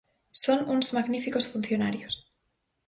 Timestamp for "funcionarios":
1.53-2.15